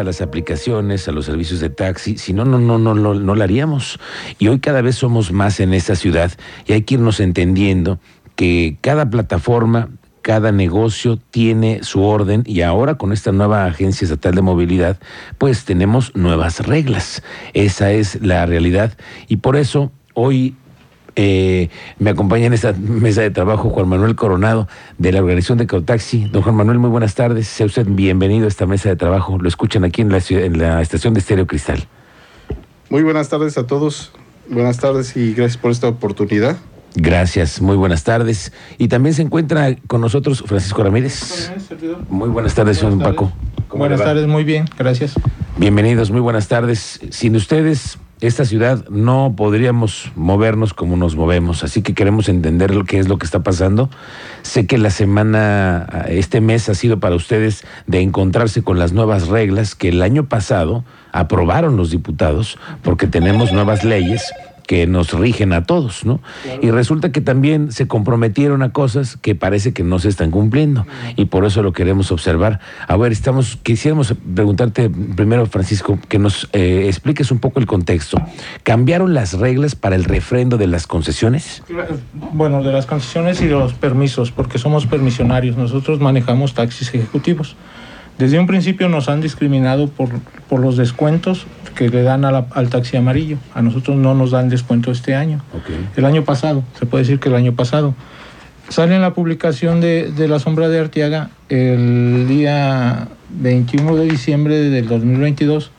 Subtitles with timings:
[0.00, 3.34] a las aplicaciones, a los servicios de taxi, si no, no, no, no, no, no
[3.34, 4.00] lo haríamos.
[4.38, 6.32] Y hoy cada vez somos más en esta ciudad
[6.66, 8.00] y hay que irnos entendiendo
[8.34, 9.90] que cada plataforma,
[10.22, 14.98] cada negocio tiene su orden y ahora con esta nueva Agencia Estatal de Movilidad,
[15.38, 17.22] pues tenemos nuevas reglas.
[17.52, 18.96] Esa es la realidad
[19.28, 20.56] y por eso hoy
[21.22, 21.68] eh,
[21.98, 26.24] me acompaña en esta mesa de trabajo Juan Manuel Coronado de la organización de Cautaxi.
[26.32, 27.46] Don Juan Manuel, muy buenas tardes.
[27.46, 29.36] Sea usted bienvenido a esta mesa de trabajo.
[29.36, 31.86] Lo escuchan aquí en la, en la estación de Estéreo Cristal.
[32.88, 34.12] Muy buenas tardes a todos.
[34.48, 36.56] Buenas tardes y gracias por esta oportunidad.
[36.94, 38.54] Gracias, muy buenas tardes.
[38.78, 41.52] Y también se encuentra con nosotros Francisco Ramírez.
[42.08, 43.30] Muy buenas tardes, señor Paco.
[43.68, 45.12] Buenas tardes, muy bien, gracias.
[45.58, 46.98] Bienvenidos, muy buenas tardes.
[47.10, 52.84] Sin ustedes, esta ciudad no podríamos movernos como nos movemos, así que queremos entender lo
[52.84, 53.88] que es lo que está pasando.
[54.42, 59.28] Sé que la semana, este mes ha sido para ustedes de encontrarse con las nuevas
[59.28, 64.30] reglas que el año pasado aprobaron los diputados, porque tenemos nuevas leyes
[64.70, 66.20] que nos rigen a todos, ¿no?
[66.62, 70.86] Y resulta que también se comprometieron a cosas que parece que no se están cumpliendo
[71.16, 72.60] y por eso lo queremos observar.
[72.86, 78.18] A ver, estamos, quisiéramos preguntarte primero, Francisco, que nos eh, expliques un poco el contexto.
[78.62, 81.64] ¿Cambiaron las reglas para el refrendo de las concesiones?
[82.32, 85.56] Bueno, de las concesiones y de los permisos, porque somos permisionarios.
[85.56, 87.56] Nosotros manejamos taxis ejecutivos.
[88.18, 90.10] Desde un principio nos han discriminado por,
[90.48, 93.38] por los descuentos que le dan al taxi amarillo.
[93.54, 95.42] A nosotros no nos dan descuento este año.
[95.96, 97.94] El año pasado, se puede decir que el año pasado.
[98.68, 104.56] Sale en la publicación de, de La Sombra de Arteaga el día 21 de diciembre
[104.56, 105.72] del 2022.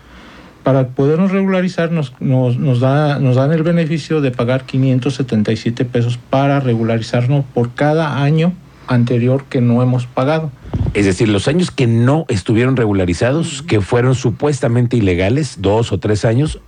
[0.64, 6.20] Para podernos regularizar nos, nos, nos, da, nos dan el beneficio de pagar 577 pesos
[6.30, 8.54] para regularizarnos por cada año
[8.92, 10.52] anterior que no hemos pagado.
[10.94, 16.26] Es decir, los años que no estuvieron regularizados, que fueron supuestamente ilegales, dos o tres
[16.26, 16.60] años.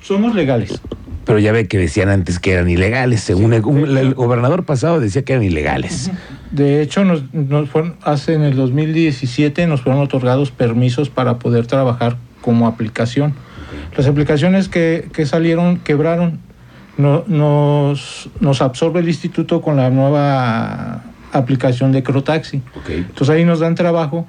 [0.00, 0.80] Somos legales.
[1.24, 3.62] Pero ya ve que decían antes que eran ilegales, según el,
[4.14, 6.10] gobernador pasado decía que eran ilegales.
[6.50, 7.22] De hecho, nos,
[7.70, 13.34] fueron, hace en el 2017 nos fueron otorgados permisos para poder trabajar como aplicación.
[13.96, 16.40] Las aplicaciones que, que salieron quebraron.
[16.98, 22.62] No, nos, nos absorbe el instituto con la nueva aplicación de Crotaxi.
[22.88, 24.26] Entonces ahí nos dan trabajo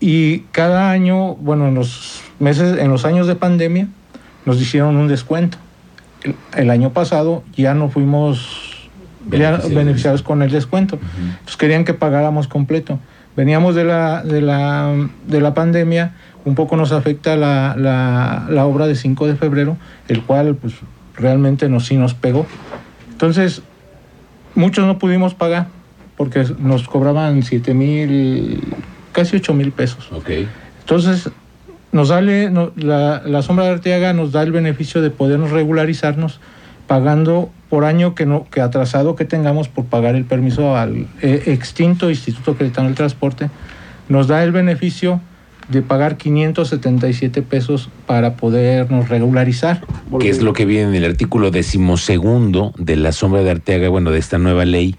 [0.00, 3.88] y cada año, bueno, en los meses, en los años de pandemia,
[4.44, 5.58] nos hicieron un descuento.
[6.54, 8.88] El, año pasado ya no fuimos
[9.24, 10.98] beneficiados, con el descuento.
[11.18, 12.98] Entonces querían que pagáramos completo.
[13.36, 14.94] Veníamos de la, de la,
[15.26, 16.14] de la pandemia,
[16.44, 19.76] un poco nos afecta la, la, la obra de 5 de febrero,
[20.08, 20.74] el cual pues
[21.14, 22.46] realmente nos, sí nos pegó.
[23.10, 23.62] Entonces,
[24.54, 25.68] muchos no pudimos pagar
[26.16, 28.60] porque nos cobraban 7 mil,
[29.12, 30.10] casi 8 mil pesos.
[30.12, 30.48] Okay.
[30.80, 31.30] Entonces,
[31.92, 36.40] nos sale, la, la, sombra de Arteaga nos da el beneficio de podernos regularizarnos
[36.86, 41.42] pagando por año que no que atrasado que tengamos por pagar el permiso al eh,
[41.46, 43.50] extinto Instituto Creditano del Transporte,
[44.08, 45.20] nos da el beneficio
[45.68, 49.84] de pagar 577 pesos para podernos regularizar.
[50.20, 54.12] ¿Qué es lo que viene en el artículo decimosegundo de la sombra de Arteaga, bueno,
[54.12, 54.94] de esta nueva ley?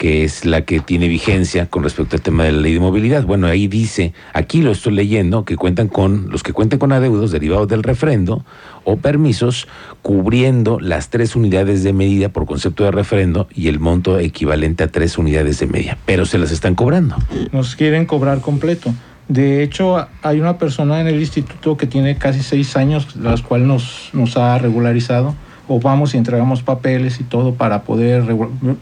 [0.00, 3.22] Que es la que tiene vigencia con respecto al tema de la ley de movilidad.
[3.24, 7.32] Bueno, ahí dice, aquí lo estoy leyendo, que cuentan con, los que cuenten con adeudos
[7.32, 8.42] derivados del refrendo
[8.84, 9.68] o permisos
[10.00, 14.88] cubriendo las tres unidades de medida por concepto de refrendo y el monto equivalente a
[14.88, 17.16] tres unidades de media, pero se las están cobrando.
[17.52, 18.94] Nos quieren cobrar completo.
[19.28, 23.68] De hecho, hay una persona en el instituto que tiene casi seis años, las cuales
[23.68, 25.34] nos, nos ha regularizado
[25.70, 28.24] o vamos y entregamos papeles y todo para poder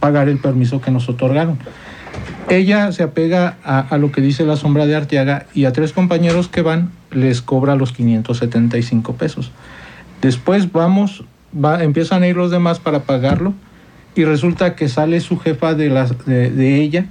[0.00, 1.58] pagar el permiso que nos otorgaron.
[2.48, 6.48] Ella se apega a, lo que dice la sombra de Arteaga y a tres compañeros
[6.48, 9.52] que van les cobra los 575 pesos.
[10.22, 13.52] Después vamos, va, empiezan a ir los demás para pagarlo
[14.14, 17.04] y resulta que sale su jefa de ella,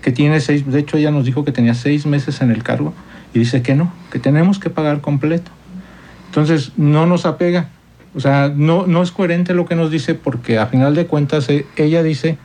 [0.00, 2.94] que tiene seis, de hecho ella nos dijo que tenía seis meses en el cargo
[3.34, 5.50] y dice que no, que tenemos que pagar completo.
[6.28, 7.68] Entonces no nos apega
[8.14, 11.48] o sea, no, no es coherente lo que nos dice porque a final de cuentas
[11.48, 12.36] eh, ella dice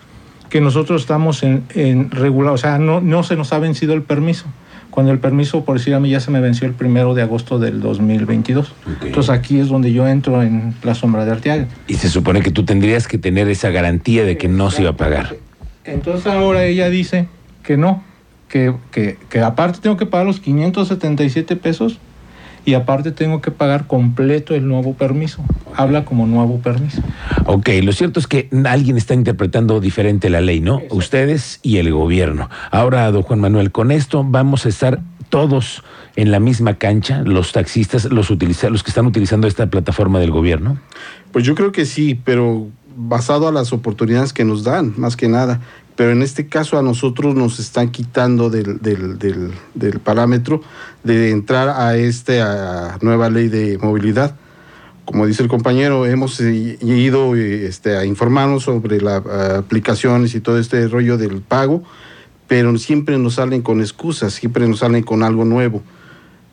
[0.49, 4.01] que nosotros estamos en, en regular, o sea, no, no se nos ha vencido el
[4.01, 4.45] permiso.
[4.89, 7.59] Cuando el permiso, por decir a mí, ya se me venció el primero de agosto
[7.59, 8.73] del 2022.
[9.03, 11.67] Entonces aquí es donde yo entro en la sombra de Arteaga.
[11.87, 14.91] Y se supone que tú tendrías que tener esa garantía de que no se iba
[14.91, 15.35] a pagar.
[15.83, 17.27] Entonces ahora ella dice
[17.61, 18.03] que no,
[18.49, 21.99] que, que, que aparte tengo que pagar los 577 pesos
[22.67, 25.41] y aparte tengo que pagar completo el nuevo permiso.
[25.73, 27.01] Habla como nuevo permiso.
[27.45, 30.81] Ok, lo cierto es que alguien está interpretando diferente la ley, ¿no?
[30.89, 32.49] Ustedes y el gobierno.
[32.69, 34.99] Ahora, don Juan Manuel, con esto vamos a estar
[35.29, 35.81] todos
[36.17, 40.31] en la misma cancha, los taxistas, los, utiliza, los que están utilizando esta plataforma del
[40.31, 40.77] gobierno?
[41.31, 42.67] Pues yo creo que sí, pero
[42.97, 45.61] basado a las oportunidades que nos dan, más que nada.
[45.97, 50.61] Pero en este caso a nosotros nos están quitando del, del, del, del parámetro
[51.03, 54.35] de entrar a esta nueva ley de movilidad.
[55.05, 60.59] Como dice el compañero, hemos eh, ido este, a informarnos sobre las aplicaciones y todo
[60.59, 61.83] este rollo del pago,
[62.47, 65.81] pero siempre nos salen con excusas, siempre nos salen con algo nuevo.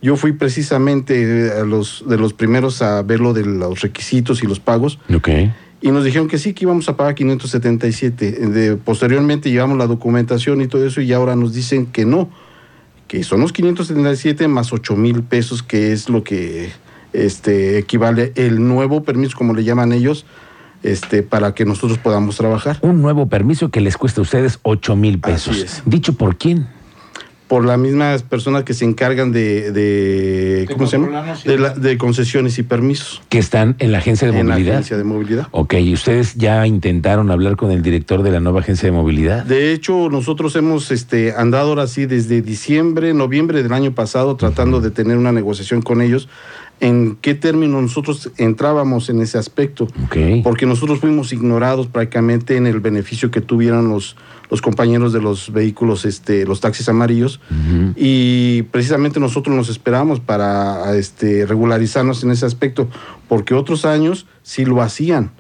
[0.01, 4.47] Yo fui precisamente a los, de los primeros a ver lo de los requisitos y
[4.47, 4.99] los pagos.
[5.15, 5.53] Okay
[5.85, 8.49] y nos dijeron que sí, que íbamos a pagar 577.
[8.49, 12.31] De, posteriormente llevamos la documentación y todo eso y ahora nos dicen que no,
[13.07, 16.71] que son los 577 más 8 mil pesos, que es lo que
[17.13, 20.25] este, equivale el nuevo permiso, como le llaman ellos,
[20.83, 22.79] este, para que nosotros podamos trabajar.
[22.81, 25.83] Un nuevo permiso que les cuesta a ustedes 8 mil pesos.
[25.85, 26.67] ¿Dicho por quién?
[27.49, 31.37] Por las mismas personas que se encargan de, de, ¿cómo se llama?
[31.45, 33.23] De, concesiones y permisos.
[33.29, 34.73] Que están en la agencia de en movilidad.
[34.73, 35.49] La agencia de movilidad.
[35.51, 39.45] Ok, ¿y ustedes ya intentaron hablar con el director de la nueva agencia de movilidad?
[39.45, 44.81] De hecho, nosotros hemos este, andado ahora sí desde diciembre, noviembre del año pasado tratando
[44.81, 46.29] de tener una negociación con ellos
[46.81, 49.87] en qué término nosotros entrábamos en ese aspecto.
[50.43, 54.17] Porque nosotros fuimos ignorados prácticamente en el beneficio que tuvieron los,
[54.51, 57.41] los compañeros de los vehículos, este, los taxis amarillos.
[57.97, 62.89] Y precisamente nosotros nos esperamos para este, regularizarnos en ese aspecto,
[63.29, 65.31] porque otros años sí lo hacían.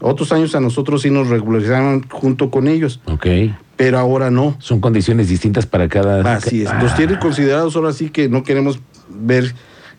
[0.00, 3.00] Otros años a nosotros sí nos regularizaron junto con ellos.
[3.06, 3.26] Ok.
[3.76, 4.56] Pero ahora no.
[4.58, 6.36] Son condiciones distintas para cada...
[6.36, 6.70] Así es.
[6.82, 8.78] Los tienen considerados ahora sí que no queremos
[9.08, 9.54] ver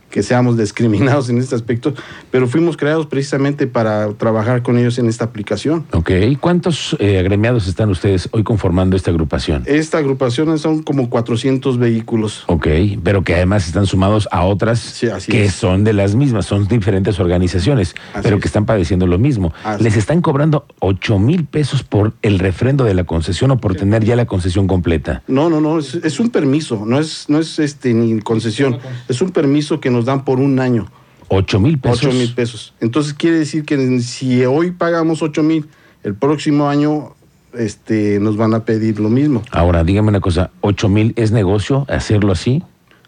[0.09, 1.93] que seamos discriminados en este aspecto,
[2.31, 5.85] pero fuimos creados precisamente para trabajar con ellos en esta aplicación.
[5.91, 9.63] Ok, ¿cuántos eh, agremiados están ustedes hoy conformando esta agrupación?
[9.65, 12.43] Esta agrupación son como 400 vehículos.
[12.47, 12.67] Ok,
[13.03, 17.95] pero que además están sumados a otras que son de las mismas, son diferentes organizaciones,
[18.21, 19.53] pero que están padeciendo lo mismo.
[19.79, 24.03] Les están cobrando 8 mil pesos por el refrendo de la concesión o por tener
[24.03, 25.23] ya la concesión completa.
[25.27, 29.31] No, no, no, es, un permiso, no es, no es este ni concesión, es un
[29.31, 30.87] permiso que nos dan por un año.
[31.29, 32.03] ¿Ocho mil pesos?
[32.03, 32.73] Ocho mil pesos.
[32.79, 35.67] Entonces quiere decir que si hoy pagamos ocho mil,
[36.03, 37.15] el próximo año
[37.53, 39.43] este, nos van a pedir lo mismo.
[39.51, 42.63] Ahora, dígame una cosa, ¿ocho mil es negocio hacerlo así?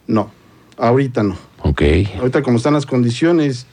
[0.07, 0.31] No,
[0.77, 1.38] ahorita no.
[1.62, 1.81] Ok.
[2.19, 3.68] Ahorita como están las condiciones,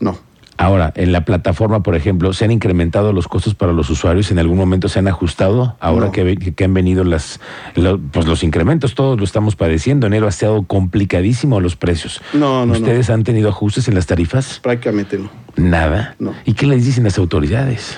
[0.00, 0.18] no.
[0.56, 4.30] Ahora, en la plataforma, por ejemplo, ¿se han incrementado los costos para los usuarios?
[4.30, 5.76] ¿En algún momento se han ajustado?
[5.80, 7.40] Ahora que, han venido las,
[8.12, 10.06] pues los incrementos, todos lo estamos padeciendo.
[10.06, 12.20] Enero ha estado complicadísimo los precios.
[12.32, 12.74] No, no.
[12.74, 14.60] ¿Ustedes han tenido ajustes en las tarifas?
[14.62, 15.30] Prácticamente no.
[15.56, 16.14] Nada.
[16.18, 16.34] No.
[16.44, 17.96] ¿Y qué les dicen las autoridades?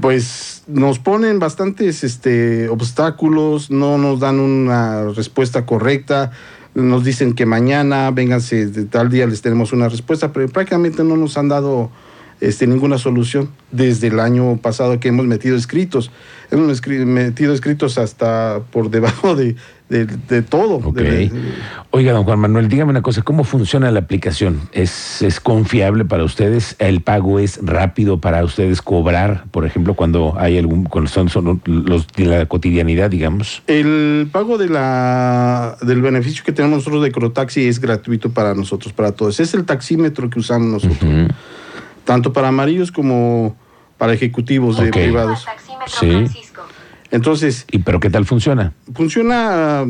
[0.00, 6.30] Pues nos ponen bastantes este, obstáculos, no nos dan una respuesta correcta
[6.74, 11.16] nos dicen que mañana, vénganse, de tal día les tenemos una respuesta, pero prácticamente no
[11.16, 11.90] nos han dado
[12.42, 16.10] este, ninguna solución desde el año pasado que hemos metido escritos.
[16.50, 19.54] Hemos metido escritos hasta por debajo de,
[19.88, 20.80] de, todo.
[21.90, 24.60] Oiga, don Juan Manuel, dígame una cosa, ¿cómo funciona la aplicación?
[24.72, 26.74] ¿Es, ¿Es confiable para ustedes?
[26.80, 31.62] ¿El pago es rápido para ustedes cobrar, por ejemplo, cuando hay algún, cuando son, son
[31.64, 33.62] los de la cotidianidad, digamos?
[33.68, 38.92] El pago de la, del beneficio que tenemos nosotros de Crotaxi es gratuito para nosotros,
[38.92, 39.38] para todos.
[39.38, 41.28] Es el taxímetro que usamos nosotros
[42.04, 43.56] tanto para amarillos como
[43.98, 45.46] para ejecutivos de privados.
[45.86, 46.26] Sí.
[47.12, 47.66] Entonces.
[47.70, 48.72] ¿Y pero qué tal funciona?
[48.94, 49.80] Funciona.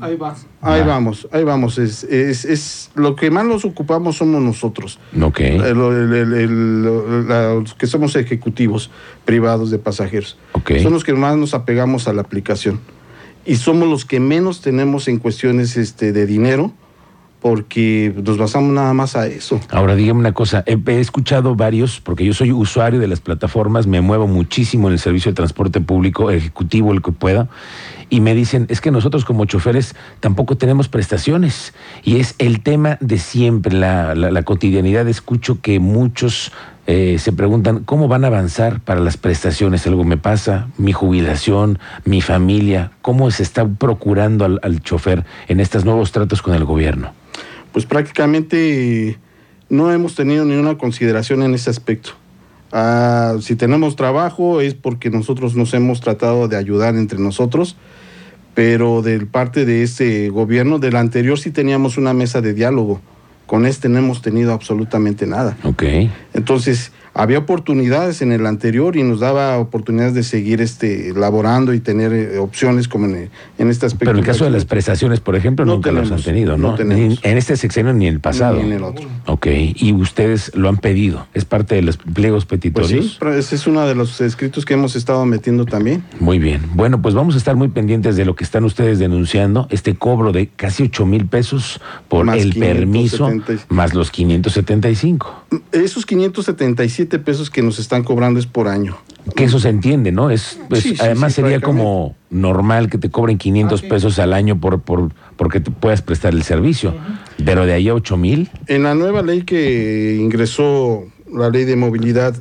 [0.00, 0.36] Ahí va.
[0.60, 1.78] Ahí vamos, ahí vamos.
[1.78, 4.98] Es, es, es, lo que más nos ocupamos somos nosotros.
[5.20, 5.40] Ok.
[5.74, 8.90] los que somos ejecutivos
[9.24, 10.36] privados de pasajeros.
[10.52, 10.82] Okay.
[10.82, 12.80] Son los que más nos apegamos a la aplicación.
[13.46, 16.72] Y somos los que menos tenemos en cuestiones este, de dinero
[17.42, 19.60] porque nos basamos nada más a eso.
[19.70, 24.00] Ahora dígame una cosa, he, escuchado varios, porque yo soy usuario de las plataformas, me
[24.00, 27.48] muevo muchísimo en el servicio de transporte público, ejecutivo, el que pueda,
[28.08, 32.96] y me dicen, es que nosotros como choferes tampoco tenemos prestaciones, y es el tema
[33.00, 36.52] de siempre, la, la, cotidianidad, escucho que muchos
[36.86, 39.86] eh, se preguntan cómo van a avanzar para las prestaciones.
[39.86, 45.58] Algo me pasa, mi jubilación, mi familia, cómo se está procurando al, al chofer en
[45.58, 47.12] estos nuevos tratos con el gobierno
[47.72, 49.18] pues prácticamente
[49.68, 52.10] no hemos tenido ninguna consideración en ese aspecto.
[52.72, 57.76] Ah, si tenemos trabajo es porque nosotros nos hemos tratado de ayudar entre nosotros,
[58.54, 63.00] pero del parte de ese gobierno, del anterior sí teníamos una mesa de diálogo.
[63.46, 65.56] Con este no hemos tenido absolutamente nada.
[65.64, 65.82] Ok.
[66.32, 71.80] Entonces, había oportunidades en el anterior y nos daba oportunidades de seguir este laborando y
[71.80, 74.06] tener eh, opciones como en, en este aspecto.
[74.06, 76.56] Pero en el caso de las prestaciones, por ejemplo, No nunca las han tenemos, tenido,
[76.56, 76.70] ¿no?
[76.70, 77.20] no tenemos.
[77.22, 78.56] Ni en este sexenio ni en el pasado.
[78.56, 79.06] Ni en el otro.
[79.26, 81.26] Ok, y ustedes lo han pedido.
[81.34, 83.04] ¿Es parte de los pliegos Pues petitorios?
[83.04, 86.02] sí, pero ese es uno de los escritos que hemos estado metiendo también.
[86.20, 86.62] Muy bien.
[86.74, 90.32] Bueno, pues vamos a estar muy pendientes de lo que están ustedes denunciando, este cobro
[90.32, 93.74] de casi 8 mil pesos por Más el permiso, 570.
[93.74, 95.44] más los 575.
[95.72, 96.06] Esos
[97.06, 98.96] 577 pesos que nos están cobrando es por año.
[99.36, 100.30] Que eso se entiende, ¿no?
[100.30, 104.18] Es, pues, Sí, sí, además sí, sería como normal que te cobren 500 Ah, pesos
[104.18, 106.94] al año por, por porque te puedas prestar el servicio.
[107.44, 111.76] Pero de ahí a 8 mil, En la nueva ley que ingresó la ley de
[111.76, 112.34] movilidad,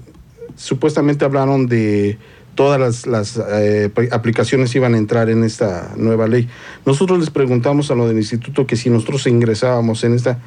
[0.56, 2.18] supuestamente hablaron de
[2.56, 6.48] todas las, las, eh, aplicaciones iban a entrar en esta nueva ley.
[6.86, 10.40] Nosotros les preguntamos a lo del instituto que si nosotros ingresábamos en esta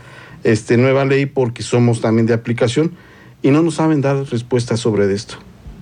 [0.43, 2.93] este, nueva ley porque somos también de aplicación
[3.45, 5.35] y no nos saben dar respuestas sobre esto,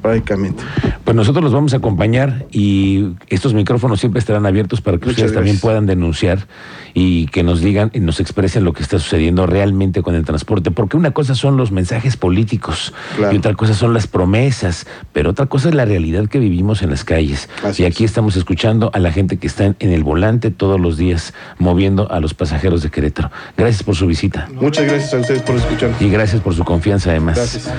[0.03, 0.63] prácticamente.
[1.05, 5.19] pues nosotros los vamos a acompañar y estos micrófonos siempre estarán abiertos para que Muchas
[5.19, 6.47] ustedes también puedan denunciar
[6.95, 10.71] y que nos digan y nos expresen lo que está sucediendo realmente con el transporte.
[10.71, 13.35] Porque una cosa son los mensajes políticos Claro.
[13.35, 16.91] y otra cosa son las promesas, pero otra cosa es la realidad que vivimos en
[16.91, 17.49] las calles.
[17.65, 17.95] Así y es.
[17.95, 21.33] aquí estamos escuchando a la gente que está en, en el volante todos los días
[21.59, 23.31] moviendo a los pasajeros de Querétaro.
[23.57, 25.91] Gracias por su visita Muchas gracias a ustedes por escuchar.
[26.01, 27.37] y gracias por su confianza además.
[27.37, 27.73] Gracias.